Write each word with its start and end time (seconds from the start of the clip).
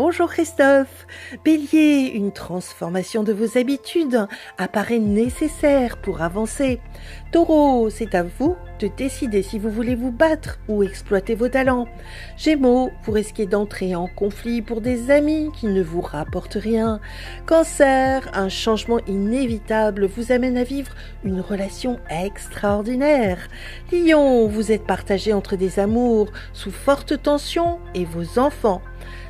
bonjour 0.00 0.30
Christophe. 0.30 1.06
Bélier, 1.44 2.12
une 2.14 2.32
transformation 2.32 3.22
de 3.22 3.34
vos 3.34 3.58
habitudes 3.58 4.26
apparaît 4.56 4.98
nécessaire 4.98 5.98
pour 5.98 6.22
avancer. 6.22 6.80
Taureau, 7.32 7.90
c'est 7.90 8.14
à 8.14 8.22
vous 8.22 8.56
de 8.78 8.88
décider 8.88 9.42
si 9.42 9.58
vous 9.58 9.68
voulez 9.68 9.94
vous 9.94 10.10
battre 10.10 10.58
ou 10.68 10.82
exploiter 10.82 11.34
vos 11.34 11.50
talents. 11.50 11.86
Gémeaux, 12.38 12.88
vous 13.04 13.12
risquez 13.12 13.44
d'entrer 13.44 13.94
en 13.94 14.06
conflit 14.06 14.62
pour 14.62 14.80
des 14.80 15.10
amis 15.10 15.50
qui 15.60 15.66
ne 15.66 15.82
vous 15.82 16.00
rapportent 16.00 16.54
rien. 16.54 16.98
Cancer, 17.44 18.26
un 18.32 18.48
changement 18.48 19.00
inévitable 19.06 20.06
vous 20.06 20.32
amène 20.32 20.56
à 20.56 20.64
vivre 20.64 20.92
une 21.24 21.42
relation 21.42 22.00
extraordinaire. 22.08 23.48
Lion, 23.92 24.46
vous 24.46 24.72
êtes 24.72 24.86
partagé 24.86 25.34
entre 25.34 25.56
des 25.56 25.78
amours 25.78 26.32
sous 26.54 26.72
forte 26.72 27.22
tension 27.22 27.80
et 27.94 28.06
vos 28.06 28.38
enfants. 28.38 28.80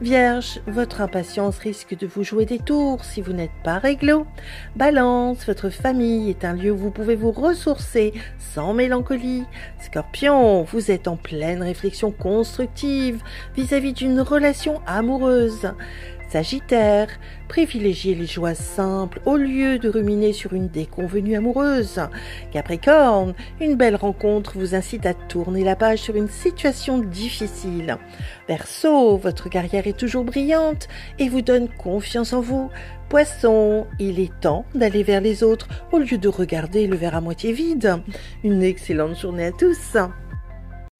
Vierge, 0.00 0.60
votre 0.66 1.00
impatience 1.00 1.58
risque 1.58 1.96
de 1.96 2.06
vous 2.06 2.24
jouer 2.24 2.44
des 2.44 2.58
tours 2.58 3.04
si 3.04 3.20
vous 3.20 3.32
n'êtes 3.32 3.52
pas 3.62 3.78
réglo. 3.78 4.26
Balance, 4.74 5.46
votre 5.46 5.70
famille 5.70 6.30
est 6.30 6.44
un 6.44 6.54
lieu 6.54 6.72
où 6.72 6.76
vous 6.76 6.90
pouvez 6.90 7.14
vous 7.14 7.30
ressourcer 7.30 8.12
sans 8.38 8.74
mélancolie. 8.74 9.44
Scorpion, 9.80 10.64
vous 10.64 10.90
êtes 10.90 11.06
en 11.06 11.16
pleine 11.16 11.62
réflexion 11.62 12.10
constructive 12.10 13.22
vis-à-vis 13.54 13.92
d'une 13.92 14.20
relation 14.20 14.80
amoureuse. 14.86 15.70
Sagittaire, 16.32 17.08
privilégiez 17.46 18.14
les 18.14 18.24
joies 18.24 18.54
simples 18.54 19.20
au 19.26 19.36
lieu 19.36 19.78
de 19.78 19.90
ruminer 19.90 20.32
sur 20.32 20.54
une 20.54 20.68
déconvenue 20.68 21.36
amoureuse. 21.36 22.00
Capricorne, 22.52 23.34
une 23.60 23.76
belle 23.76 23.96
rencontre 23.96 24.58
vous 24.58 24.74
incite 24.74 25.04
à 25.04 25.12
tourner 25.12 25.62
la 25.62 25.76
page 25.76 25.98
sur 25.98 26.16
une 26.16 26.30
situation 26.30 27.00
difficile. 27.00 27.98
Verseau, 28.48 29.18
votre 29.18 29.50
carrière 29.50 29.86
est 29.86 29.98
toujours 29.98 30.24
brillante 30.24 30.88
et 31.18 31.28
vous 31.28 31.42
donne 31.42 31.68
confiance 31.68 32.32
en 32.32 32.40
vous. 32.40 32.70
Poisson, 33.10 33.86
il 33.98 34.18
est 34.18 34.32
temps 34.40 34.64
d'aller 34.74 35.02
vers 35.02 35.20
les 35.20 35.42
autres 35.42 35.68
au 35.92 35.98
lieu 35.98 36.16
de 36.16 36.28
regarder 36.28 36.86
le 36.86 36.96
verre 36.96 37.14
à 37.14 37.20
moitié 37.20 37.52
vide. 37.52 38.00
Une 38.42 38.62
excellente 38.62 39.18
journée 39.18 39.44
à 39.44 39.52
tous. 39.52 39.98